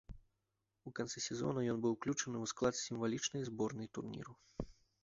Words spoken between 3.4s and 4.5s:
зборнай турніру.